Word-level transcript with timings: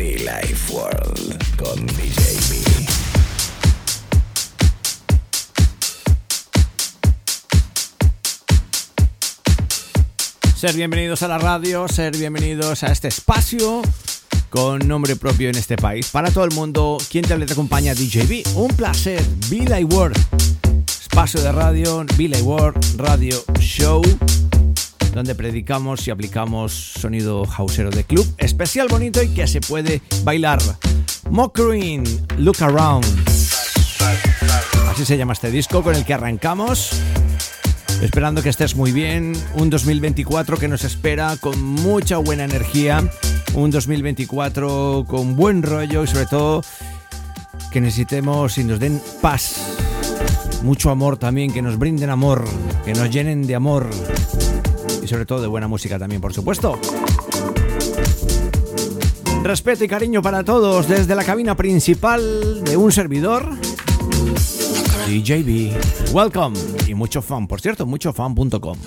Be 0.00 0.16
Life 0.16 0.72
World 0.72 1.56
con 1.58 1.86
DJB. 1.86 2.88
Ser 10.56 10.74
bienvenidos 10.74 11.22
a 11.22 11.28
la 11.28 11.36
radio, 11.36 11.86
ser 11.86 12.16
bienvenidos 12.16 12.82
a 12.82 12.92
este 12.92 13.08
espacio 13.08 13.82
con 14.48 14.88
nombre 14.88 15.16
propio 15.16 15.50
en 15.50 15.56
este 15.56 15.76
país. 15.76 16.08
Para 16.08 16.30
todo 16.30 16.44
el 16.44 16.52
mundo, 16.52 16.96
quien 17.10 17.26
te 17.26 17.34
acompaña 17.34 17.92
DJB. 17.92 18.56
Un 18.56 18.68
placer, 18.68 19.22
Be 19.50 19.84
World. 19.84 20.16
Espacio 20.88 21.42
de 21.42 21.52
radio, 21.52 22.06
Be 22.16 22.30
World 22.40 22.96
Radio 22.96 23.44
Show, 23.58 24.00
donde 25.14 25.34
predicamos 25.34 26.06
y 26.06 26.10
aplicamos 26.10 26.72
sonido 26.72 27.44
hausero 27.56 27.90
de 27.90 28.04
club, 28.04 28.26
especial 28.38 28.88
bonito 28.88 29.22
y 29.22 29.28
que 29.28 29.46
se 29.46 29.60
puede 29.60 30.02
bailar. 30.24 30.60
Mockering, 31.30 32.04
Look 32.38 32.62
Around. 32.62 33.06
Así 34.90 35.04
se 35.04 35.16
llama 35.16 35.32
este 35.32 35.50
disco 35.50 35.82
con 35.82 35.94
el 35.94 36.04
que 36.04 36.14
arrancamos. 36.14 36.90
Esperando 38.02 38.42
que 38.42 38.48
estés 38.48 38.74
muy 38.76 38.92
bien. 38.92 39.32
Un 39.54 39.70
2024 39.70 40.56
que 40.56 40.68
nos 40.68 40.84
espera 40.84 41.36
con 41.38 41.62
mucha 41.62 42.16
buena 42.16 42.44
energía. 42.44 43.02
Un 43.54 43.70
2024 43.70 45.04
con 45.06 45.36
buen 45.36 45.62
rollo 45.62 46.04
y 46.04 46.06
sobre 46.06 46.26
todo 46.26 46.62
que 47.70 47.80
necesitemos 47.80 48.58
y 48.58 48.64
nos 48.64 48.80
den 48.80 49.00
paz. 49.20 49.56
Mucho 50.62 50.90
amor 50.90 51.16
también, 51.16 51.52
que 51.52 51.62
nos 51.62 51.78
brinden 51.78 52.10
amor, 52.10 52.44
que 52.84 52.92
nos 52.92 53.10
llenen 53.10 53.46
de 53.46 53.54
amor. 53.54 53.88
Sobre 55.10 55.26
todo 55.26 55.42
de 55.42 55.48
buena 55.48 55.66
música 55.66 55.98
también, 55.98 56.20
por 56.20 56.32
supuesto. 56.32 56.78
Respeto 59.42 59.82
y 59.82 59.88
cariño 59.88 60.22
para 60.22 60.44
todos 60.44 60.86
desde 60.86 61.16
la 61.16 61.24
cabina 61.24 61.56
principal 61.56 62.62
de 62.62 62.76
un 62.76 62.92
servidor. 62.92 63.44
DJB. 65.08 66.12
Welcome 66.12 66.56
y 66.86 66.94
mucho 66.94 67.22
fan, 67.22 67.48
por 67.48 67.60
cierto, 67.60 67.86
muchofan.com. 67.86 68.78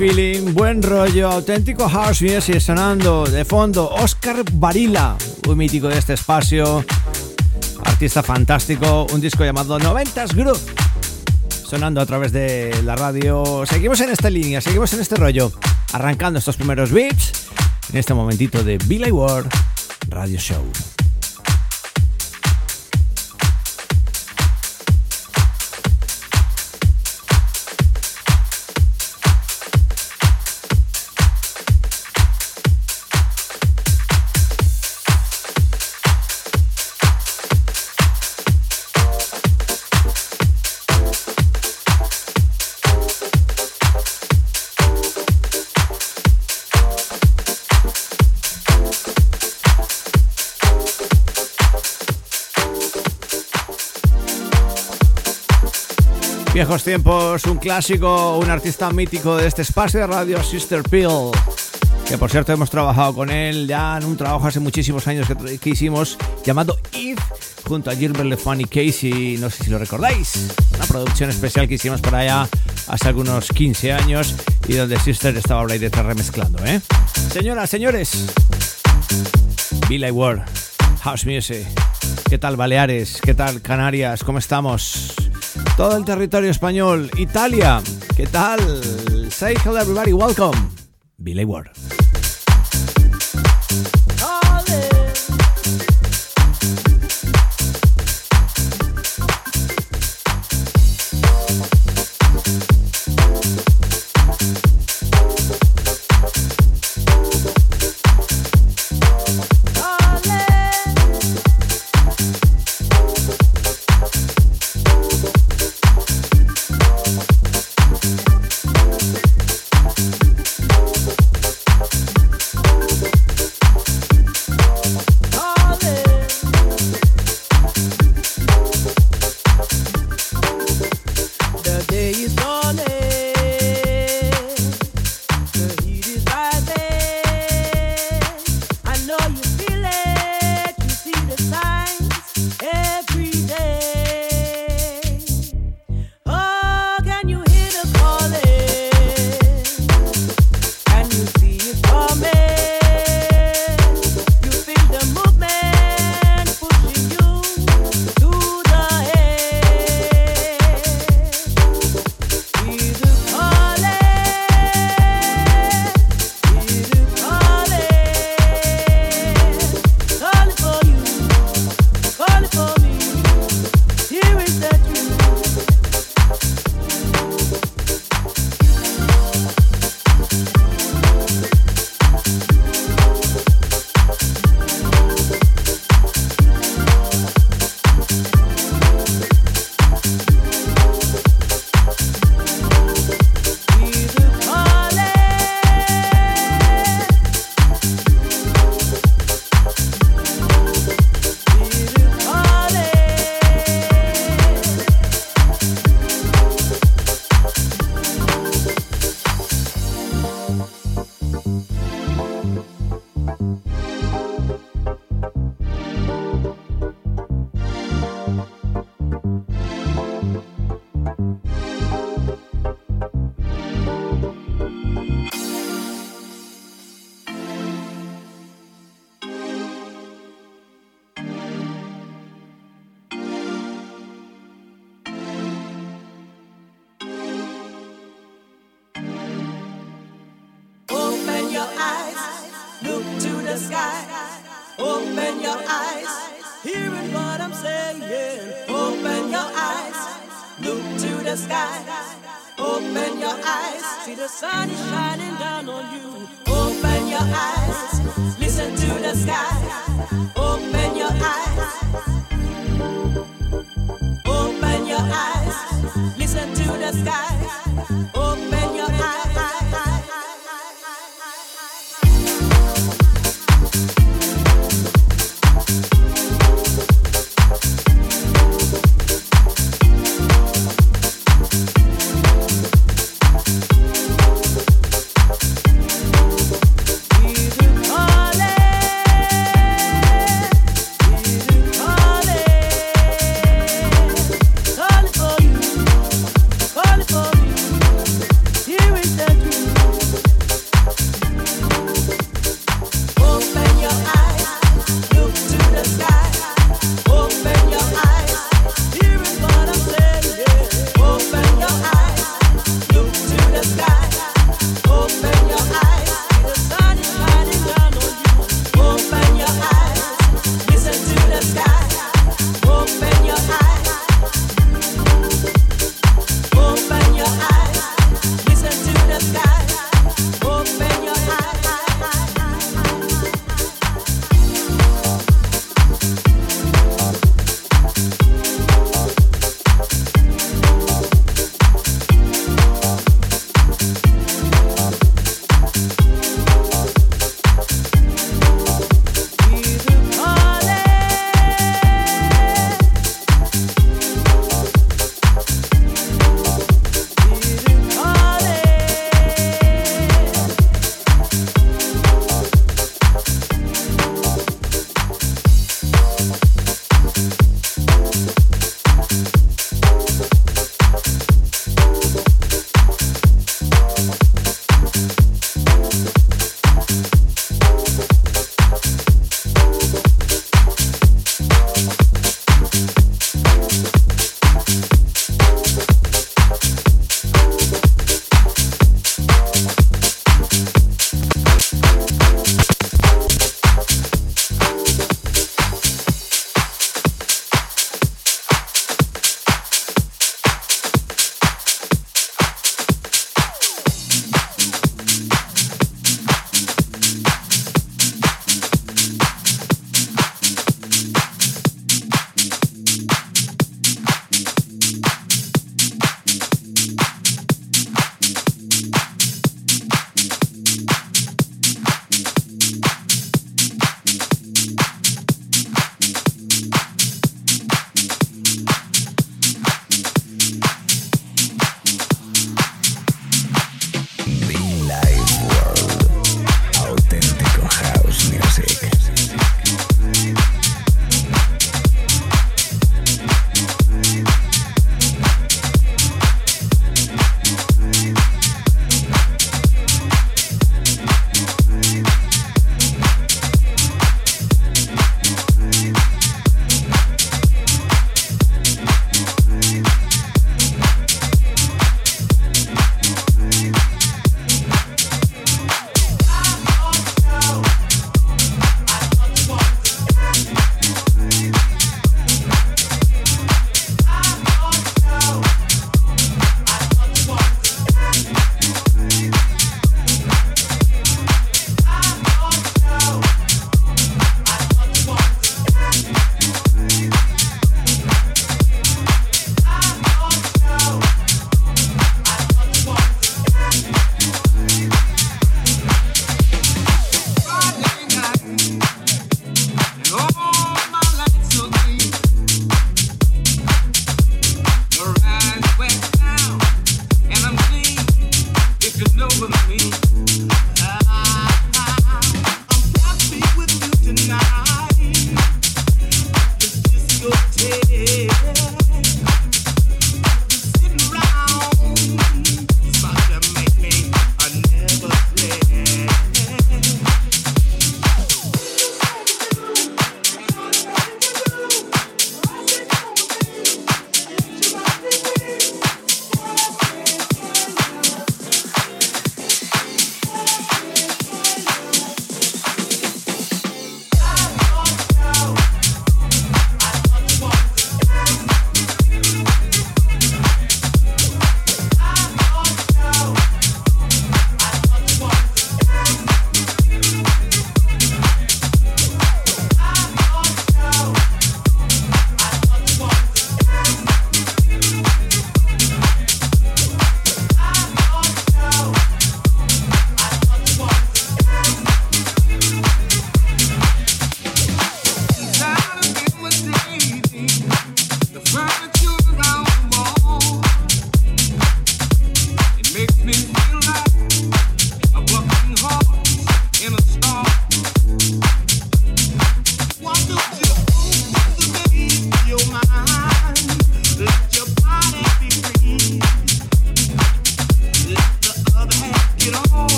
feeling, 0.00 0.54
buen 0.54 0.82
rollo, 0.82 1.28
auténtico 1.30 1.86
house 1.86 2.22
music 2.22 2.58
sonando 2.58 3.26
de 3.26 3.44
fondo. 3.44 3.86
Oscar 3.90 4.42
Barila, 4.50 5.14
un 5.46 5.58
mítico 5.58 5.88
de 5.88 5.98
este 5.98 6.14
espacio, 6.14 6.82
artista 7.84 8.22
fantástico, 8.22 9.06
un 9.12 9.20
disco 9.20 9.44
llamado 9.44 9.78
90s 9.78 10.34
Groove, 10.34 10.58
sonando 11.50 12.00
a 12.00 12.06
través 12.06 12.32
de 12.32 12.82
la 12.82 12.96
radio. 12.96 13.64
Seguimos 13.66 14.00
en 14.00 14.08
esta 14.08 14.30
línea, 14.30 14.62
seguimos 14.62 14.90
en 14.94 15.00
este 15.00 15.16
rollo, 15.16 15.52
arrancando 15.92 16.38
estos 16.38 16.56
primeros 16.56 16.92
beats 16.92 17.50
en 17.92 17.98
este 17.98 18.14
momentito 18.14 18.64
de 18.64 18.78
Billy 18.78 19.10
Ward 19.10 19.50
Radio 20.08 20.38
Show. 20.38 20.64
Viejos 56.70 56.84
tiempos, 56.84 57.44
un 57.46 57.56
clásico, 57.56 58.38
un 58.38 58.48
artista 58.48 58.92
mítico 58.92 59.36
de 59.36 59.48
este 59.48 59.62
espacio 59.62 59.98
de 59.98 60.06
radio, 60.06 60.40
Sister 60.40 60.84
Pill. 60.84 61.32
Que 62.06 62.16
por 62.16 62.30
cierto 62.30 62.52
hemos 62.52 62.70
trabajado 62.70 63.12
con 63.12 63.28
él 63.28 63.66
ya 63.66 63.98
en 63.98 64.04
un 64.04 64.16
trabajo 64.16 64.46
hace 64.46 64.60
muchísimos 64.60 65.08
años 65.08 65.26
que, 65.60 65.68
hicimos 65.68 66.16
llamado 66.44 66.78
Eve 66.92 67.20
junto 67.66 67.90
a 67.90 67.96
Gilbert 67.96 68.26
Lefani 68.26 68.66
Casey, 68.66 69.36
no 69.40 69.50
sé 69.50 69.64
si 69.64 69.70
lo 69.70 69.78
recordáis. 69.80 70.48
Una 70.76 70.86
producción 70.86 71.30
especial 71.30 71.66
que 71.66 71.74
hicimos 71.74 72.00
para 72.00 72.18
allá 72.18 72.48
hace 72.86 73.08
algunos 73.08 73.48
15 73.48 73.92
años 73.92 74.36
y 74.68 74.74
donde 74.74 74.96
Sister 75.00 75.36
estaba 75.36 75.62
ahora 75.62 75.72
ahí 75.72 75.80
detrás 75.80 76.06
remezclando, 76.06 76.64
¿eh? 76.64 76.80
Señoras, 77.32 77.68
señores, 77.68 78.26
Billy 79.88 80.12
Ward, 80.12 80.42
House 81.00 81.26
Music. 81.26 81.66
¿Qué 82.28 82.38
tal 82.38 82.54
Baleares? 82.54 83.20
¿Qué 83.20 83.34
tal 83.34 83.60
Canarias? 83.60 84.22
¿Cómo 84.22 84.38
estamos? 84.38 85.29
Todo 85.80 85.96
el 85.96 86.04
territorio 86.04 86.50
español, 86.50 87.10
Italia. 87.16 87.80
¿Qué 88.14 88.26
tal? 88.26 88.60
Say 89.30 89.54
hello 89.64 89.78
everybody, 89.78 90.12
welcome. 90.12 90.52
Billy 91.16 91.46
Ward. 91.46 91.70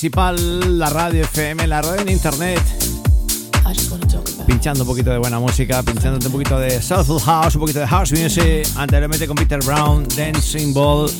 Principal, 0.00 0.78
la 0.78 0.88
radio 0.88 1.24
FM, 1.24 1.66
la 1.66 1.82
radio 1.82 2.00
en 2.00 2.08
internet. 2.08 2.58
Pinchando 4.46 4.84
un 4.84 4.88
poquito 4.88 5.10
de 5.10 5.18
buena 5.18 5.38
música, 5.38 5.82
pinchando 5.82 6.26
un 6.26 6.32
poquito 6.32 6.58
de 6.58 6.80
Soulful 6.80 7.20
House, 7.20 7.56
un 7.56 7.60
poquito 7.60 7.80
de 7.80 7.86
House 7.86 8.10
Music. 8.12 8.66
Anteriormente 8.76 9.26
con 9.26 9.36
Peter 9.36 9.62
Brown, 9.62 10.08
Dancing 10.16 10.72
Ball. 10.72 11.10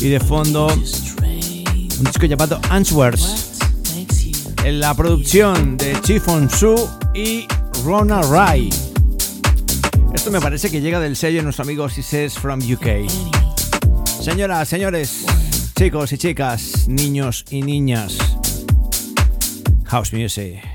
Y 0.00 0.08
de 0.08 0.18
fondo, 0.20 0.68
un 0.68 2.04
disco 2.04 2.24
llamado 2.24 2.58
Answers. 2.70 3.58
En 4.64 4.80
la 4.80 4.94
producción 4.94 5.76
de 5.76 6.00
Chief 6.00 6.24
Su 6.48 6.88
y 7.14 7.46
Rona 7.84 8.22
Rai. 8.22 8.70
Esto 10.14 10.30
me 10.30 10.40
parece 10.40 10.70
que 10.70 10.80
llega 10.80 10.98
del 10.98 11.14
sello 11.14 11.40
de 11.40 11.42
nuestro 11.42 11.64
amigo 11.64 11.90
Says 11.90 12.38
from 12.38 12.60
UK. 12.60 13.06
Señoras, 14.22 14.66
señores, 14.66 15.26
chicos 15.80 16.12
y 16.12 16.18
chicas, 16.18 16.88
niños 16.88 17.46
y 17.48 17.62
niñas. 17.62 18.18
House 19.86 20.12
Music. 20.12 20.69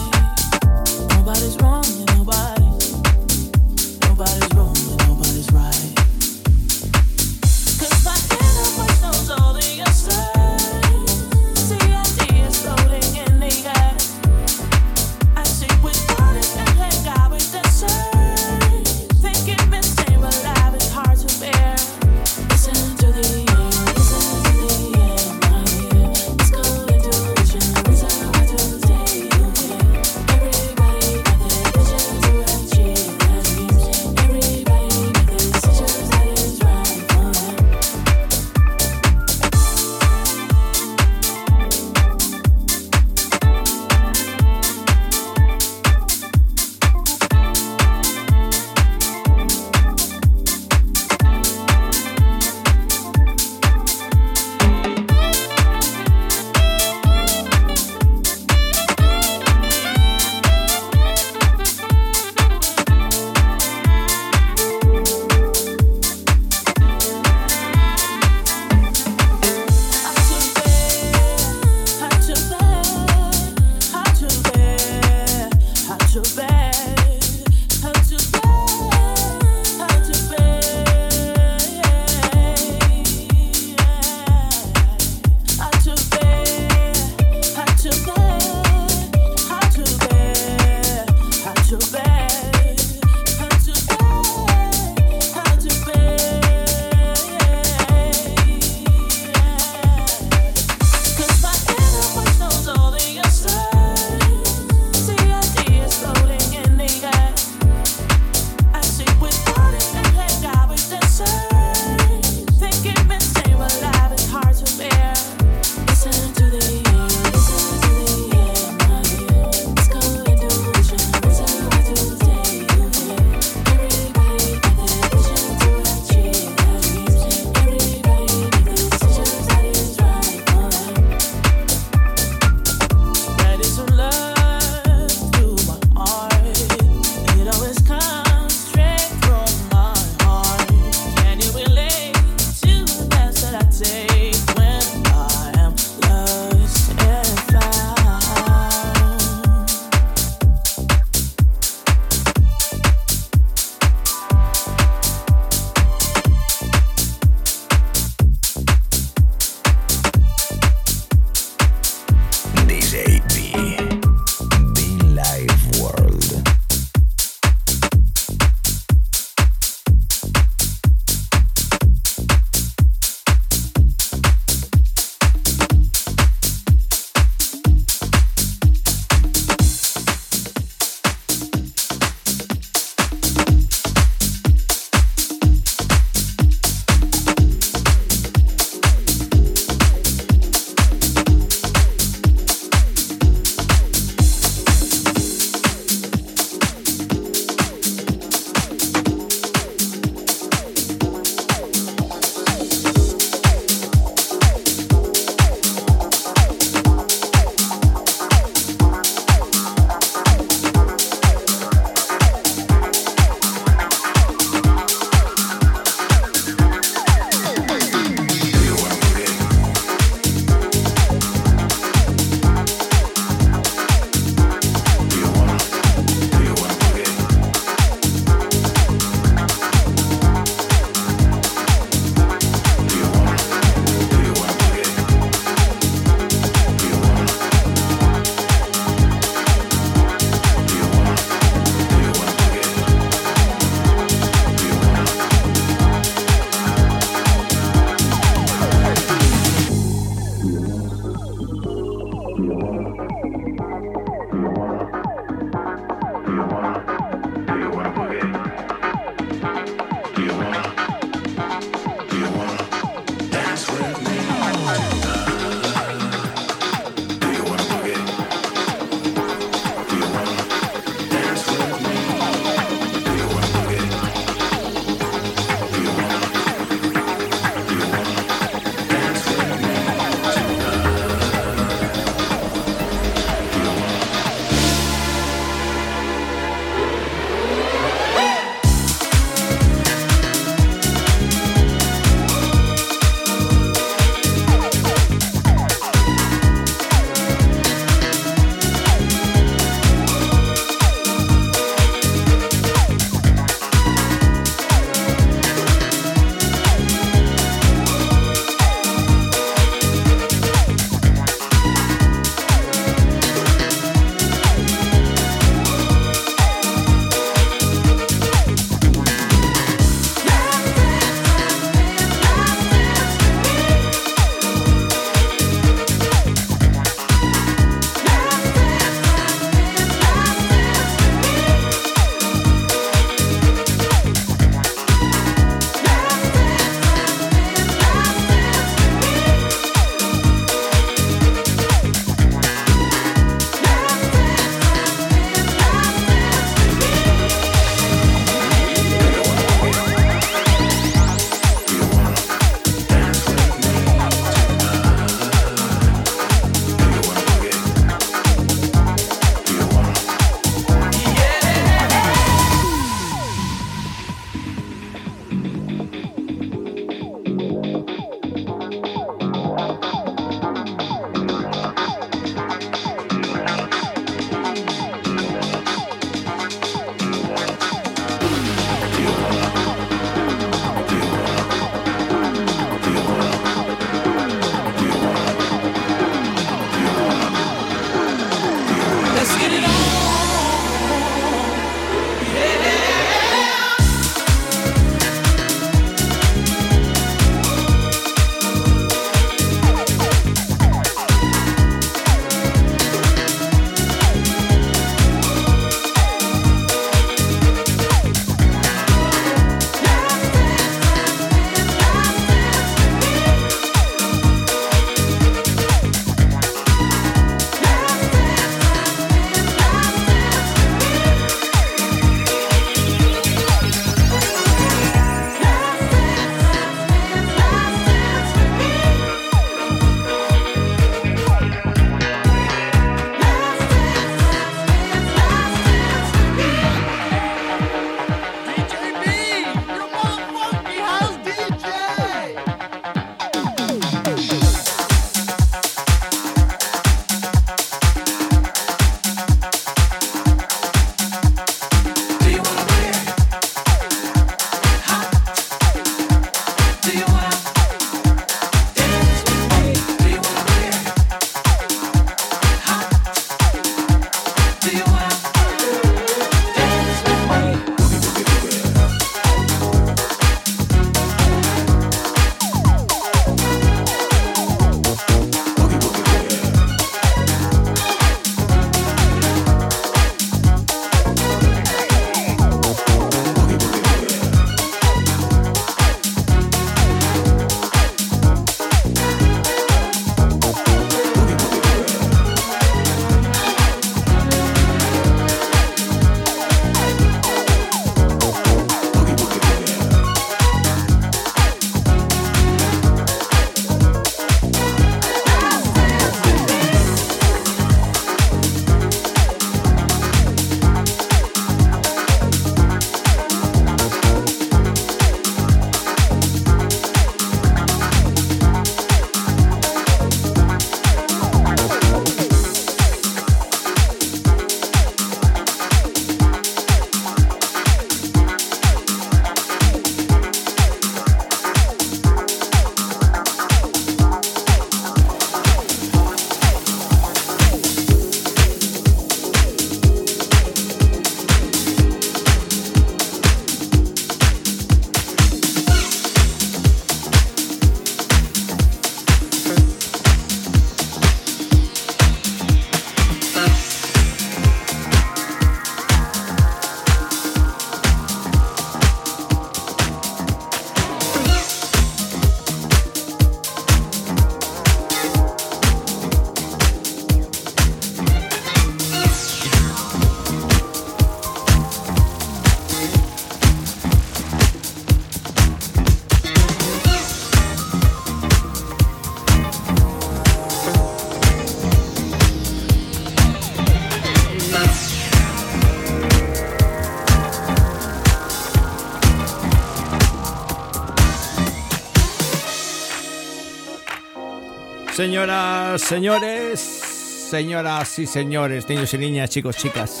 Señoras, 595.02 595.82
señores, 595.82 596.60
señoras 596.60 597.98
y 597.98 598.06
señores, 598.06 598.68
niños 598.68 598.94
y 598.94 598.98
niñas, 598.98 599.30
chicos, 599.30 599.56
chicas. 599.56 600.00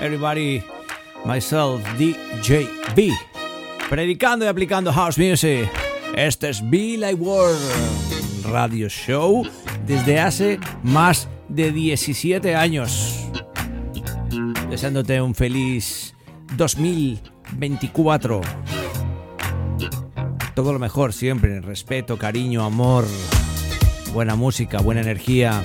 Everybody, 0.00 0.62
myself, 1.24 1.82
DJB. 1.98 3.10
Predicando 3.90 4.44
y 4.44 4.48
aplicando 4.48 4.92
house 4.92 5.18
music. 5.18 5.68
Este 6.14 6.50
es 6.50 6.62
Be 6.70 6.96
Like 6.98 7.16
World 7.16 7.58
Radio 8.44 8.88
Show 8.88 9.42
desde 9.88 10.20
hace 10.20 10.60
más 10.84 11.28
de 11.48 11.72
17 11.72 12.54
años. 12.54 13.26
Deseándote 14.70 15.20
un 15.20 15.34
feliz 15.34 16.14
2024. 16.56 18.40
Todo 20.54 20.72
lo 20.72 20.78
mejor 20.78 21.12
siempre, 21.12 21.60
respeto, 21.60 22.16
cariño, 22.16 22.64
amor 22.64 23.04
buena 24.12 24.36
música, 24.36 24.80
buena 24.80 25.00
energía. 25.00 25.62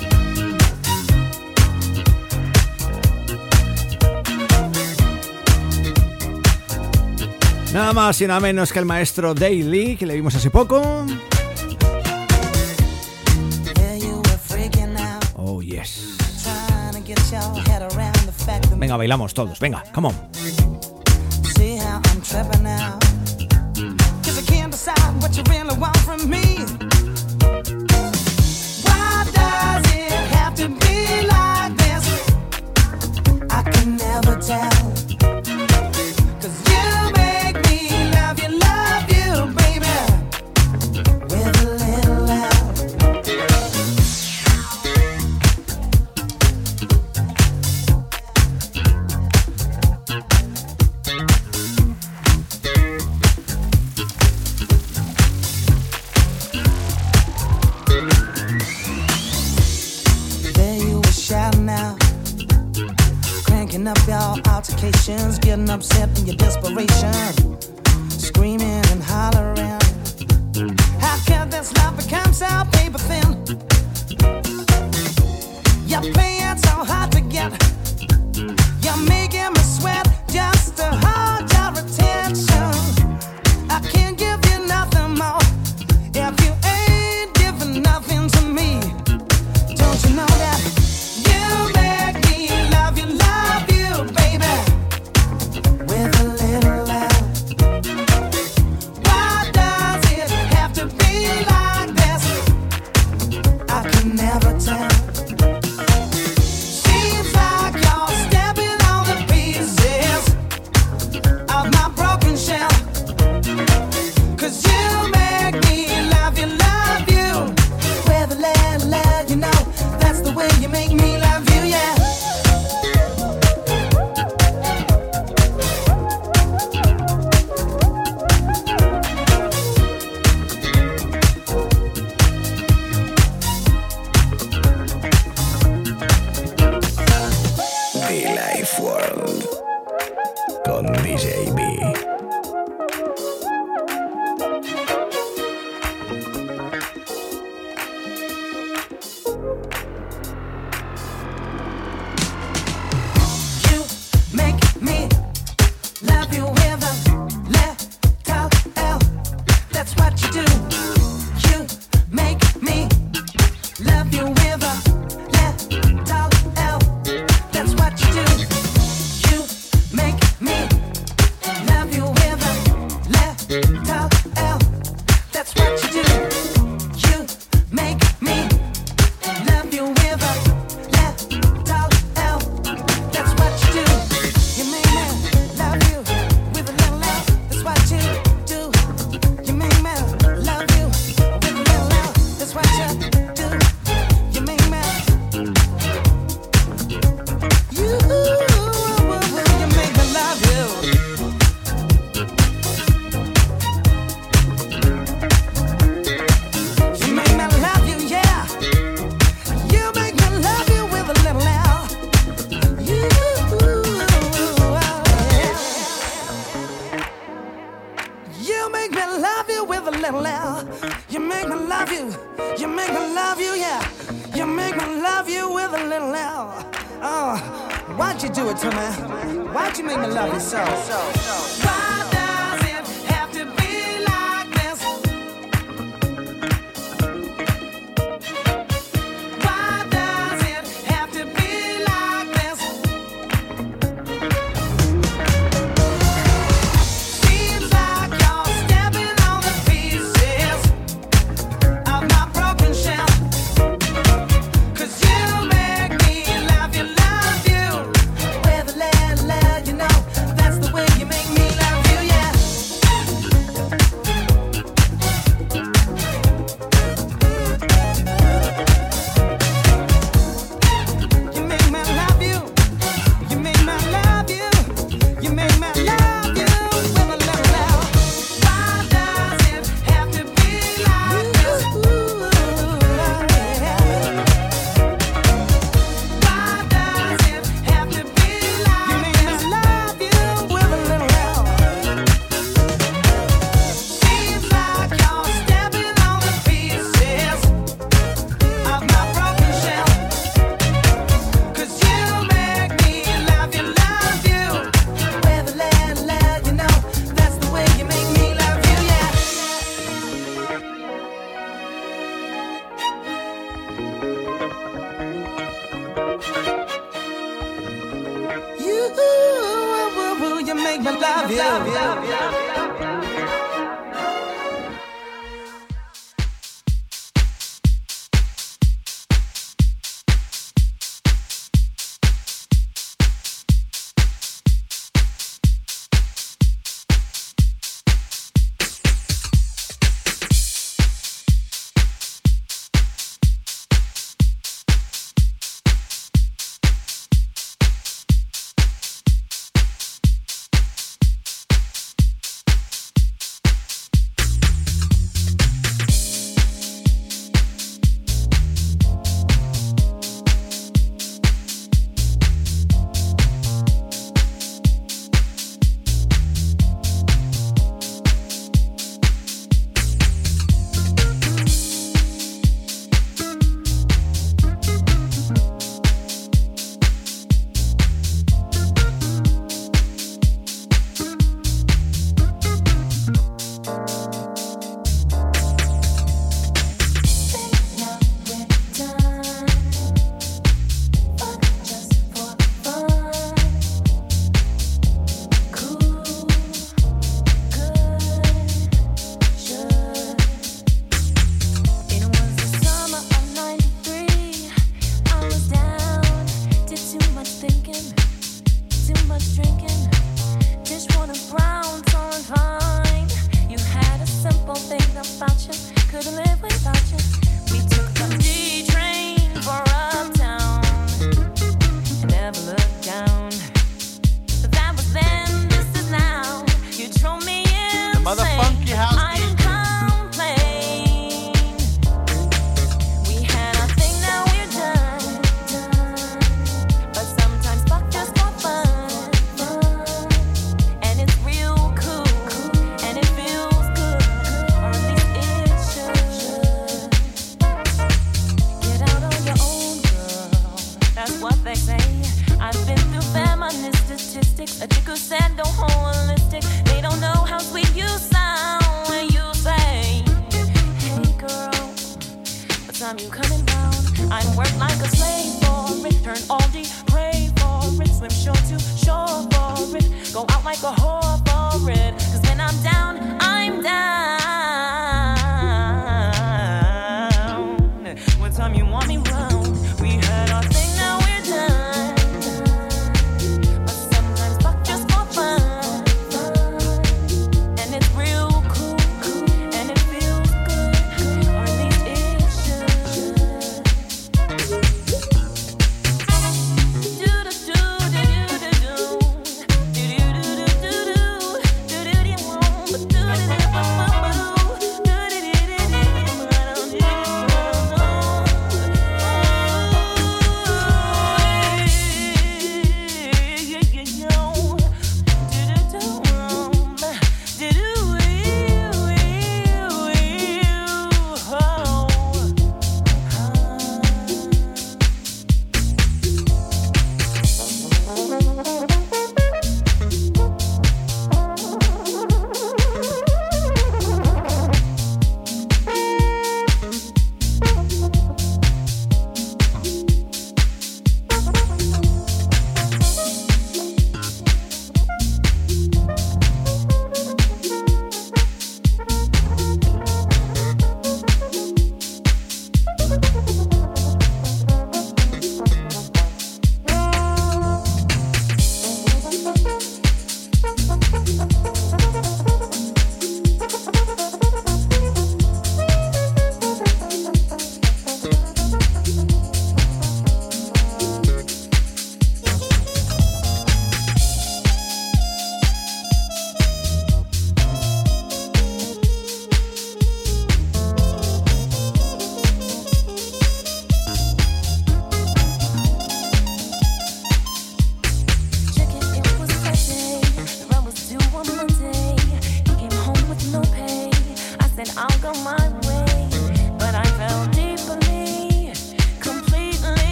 Nada 7.74 7.94
más 7.94 8.20
y 8.22 8.28
nada 8.28 8.40
menos 8.40 8.72
que 8.72 8.80
el 8.80 8.86
maestro 8.86 9.34
Daily, 9.34 9.98
que 9.98 10.06
le 10.06 10.16
vimos 10.16 10.34
hace 10.36 10.50
poco. 10.50 11.06
Oh, 15.36 15.62
yes. 15.62 16.18
Venga, 18.78 18.98
bailamos 18.98 19.34
todos. 19.34 19.60
Venga, 19.60 19.84
come 19.94 20.08
on. 20.08 20.16
See 21.56 21.78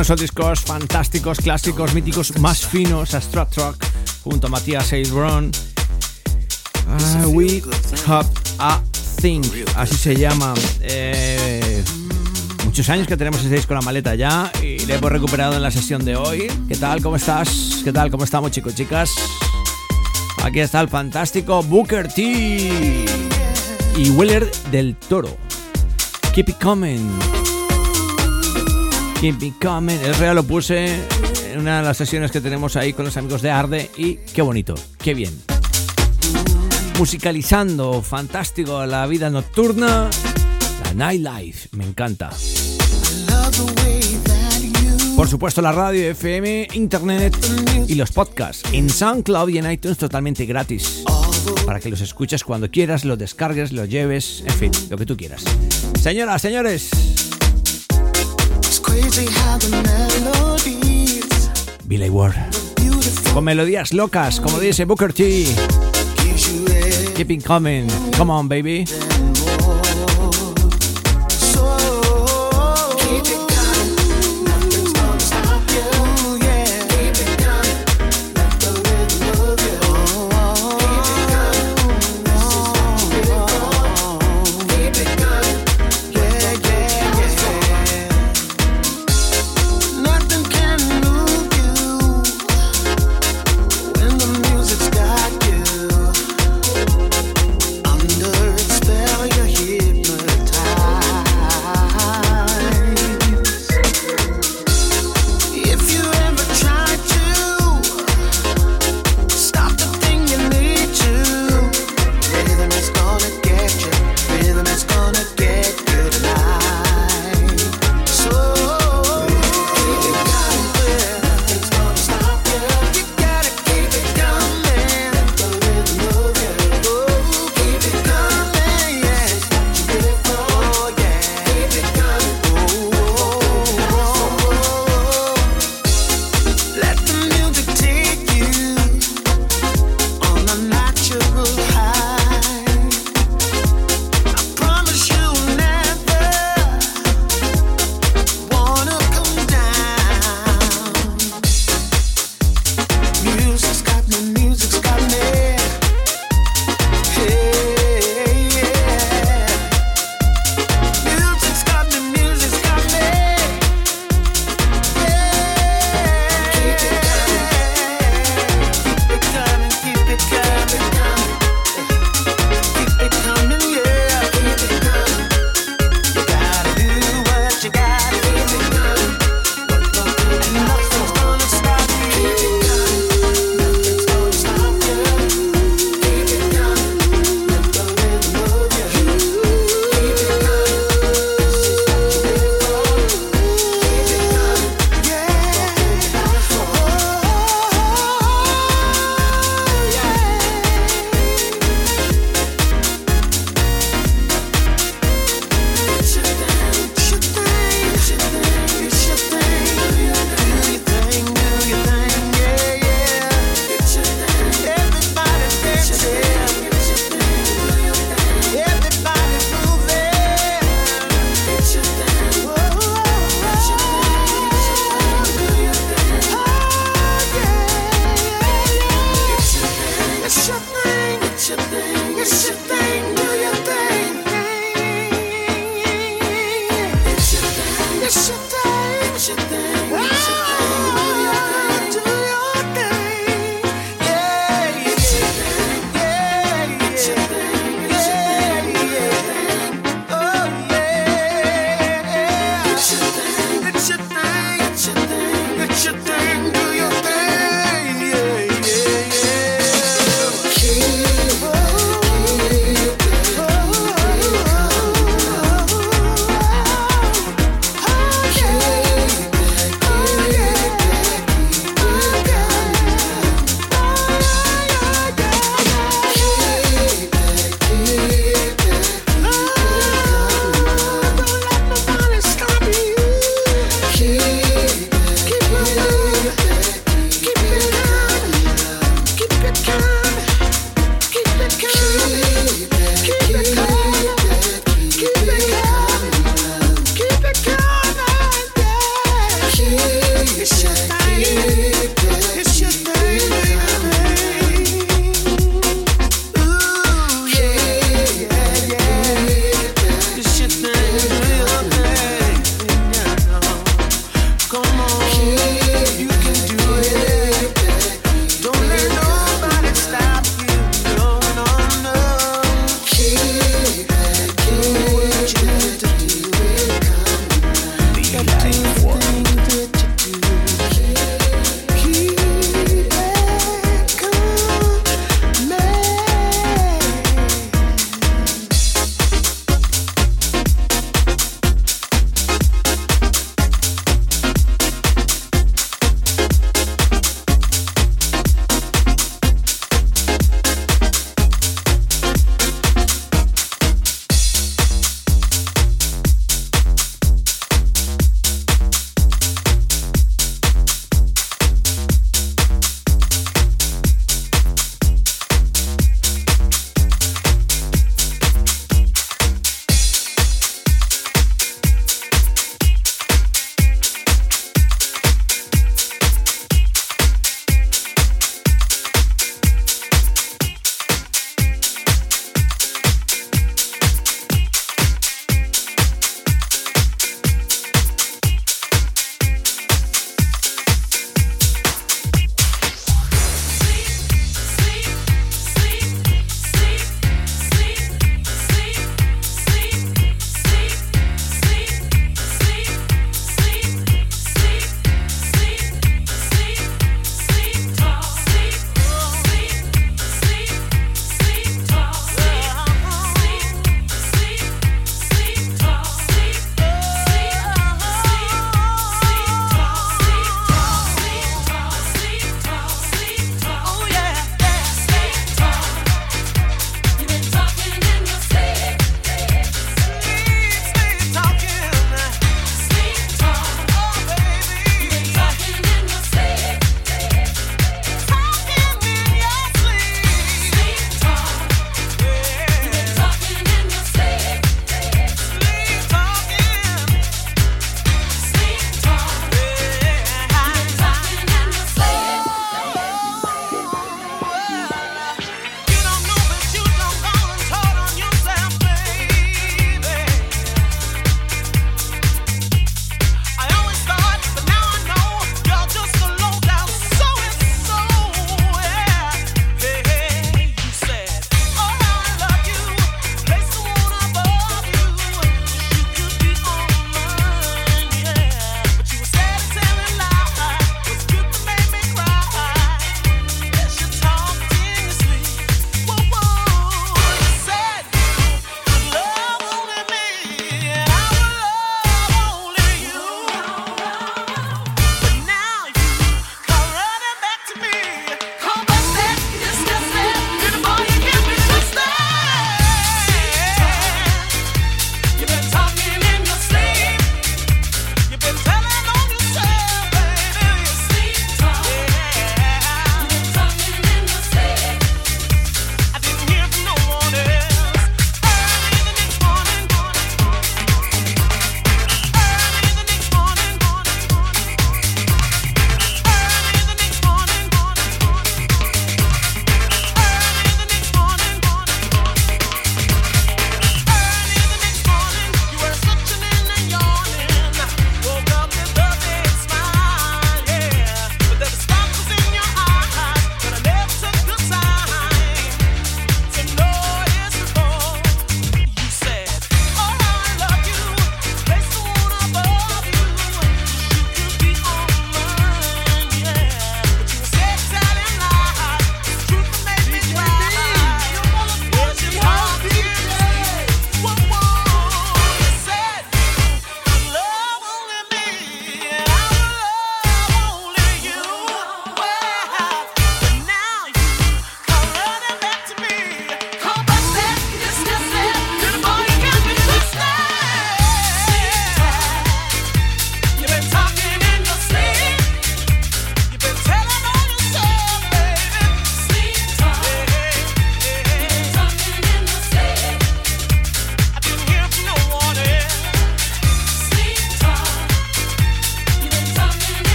Esos 0.00 0.18
discos 0.18 0.60
fantásticos, 0.60 1.38
clásicos, 1.38 1.92
míticos, 1.92 2.38
más 2.38 2.66
finos 2.66 3.12
a 3.12 3.20
Strat 3.20 3.50
Truck 3.50 3.84
junto 4.24 4.46
a 4.46 4.50
Matías 4.50 4.90
Ailbron. 4.94 5.52
Uh, 6.86 7.28
we 7.28 7.62
have 8.06 8.26
a 8.58 8.80
thing, 9.20 9.42
así 9.76 9.96
se 9.96 10.16
llama. 10.16 10.54
Eh, 10.80 11.84
muchos 12.64 12.88
años 12.88 13.06
que 13.06 13.16
tenemos 13.18 13.40
ese 13.40 13.54
disco 13.54 13.74
la 13.74 13.82
maleta 13.82 14.14
ya 14.14 14.50
y 14.62 14.78
le 14.86 14.94
hemos 14.94 15.12
recuperado 15.12 15.54
en 15.54 15.62
la 15.62 15.70
sesión 15.70 16.02
de 16.02 16.16
hoy. 16.16 16.50
¿Qué 16.66 16.76
tal? 16.76 17.02
¿Cómo 17.02 17.16
estás? 17.16 17.82
¿Qué 17.84 17.92
tal? 17.92 18.10
¿Cómo 18.10 18.24
estamos, 18.24 18.50
chicos, 18.52 18.74
chicas? 18.74 19.12
Aquí 20.42 20.60
está 20.60 20.80
el 20.80 20.88
fantástico 20.88 21.62
Booker 21.62 22.08
T 22.08 22.22
y 23.96 24.10
Willer 24.10 24.50
del 24.72 24.96
Toro. 24.96 25.36
Keep 26.32 26.48
it 26.48 26.56
coming. 26.58 27.39
Keep 29.20 29.42
it 29.42 29.54
coming. 29.62 29.98
El 30.02 30.14
real 30.14 30.34
lo 30.34 30.44
puse 30.44 30.94
en 31.52 31.60
una 31.60 31.80
de 31.80 31.84
las 31.84 31.98
sesiones 31.98 32.30
que 32.30 32.40
tenemos 32.40 32.74
ahí 32.76 32.94
con 32.94 33.04
los 33.04 33.18
amigos 33.18 33.42
de 33.42 33.50
Arde 33.50 33.90
y 33.98 34.14
qué 34.16 34.40
bonito, 34.40 34.74
qué 34.96 35.12
bien. 35.12 35.38
Musicalizando, 36.98 38.00
fantástico 38.00 38.86
la 38.86 39.06
vida 39.06 39.28
nocturna, 39.28 40.08
la 40.84 40.94
nightlife, 40.94 41.68
me 41.72 41.84
encanta. 41.84 42.30
Por 45.16 45.28
supuesto 45.28 45.60
la 45.60 45.72
radio, 45.72 46.10
FM, 46.12 46.68
internet 46.72 47.36
y 47.88 47.96
los 47.96 48.12
podcasts 48.12 48.62
en 48.72 48.88
SoundCloud 48.88 49.50
y 49.50 49.58
en 49.58 49.70
iTunes 49.70 49.98
totalmente 49.98 50.46
gratis. 50.46 51.04
Para 51.66 51.78
que 51.78 51.90
los 51.90 52.00
escuches 52.00 52.42
cuando 52.42 52.70
quieras, 52.70 53.04
los 53.04 53.18
descargues, 53.18 53.70
los 53.72 53.86
lleves, 53.86 54.42
en 54.46 54.54
fin, 54.54 54.72
lo 54.88 54.96
que 54.96 55.04
tú 55.04 55.14
quieras. 55.18 55.44
Señoras, 56.00 56.40
señores. 56.40 56.90
Billy 61.84 62.08
Ward. 62.08 62.36
Con 63.34 63.44
melodías 63.44 63.92
locas, 63.92 64.40
como 64.40 64.58
dice 64.60 64.84
Booker 64.84 65.12
T. 65.12 65.46
Keeping 67.16 67.40
coming. 67.40 67.88
Come 68.16 68.32
on, 68.32 68.48
baby. 68.48 68.84